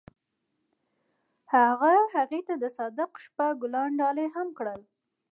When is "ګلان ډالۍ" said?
3.61-4.27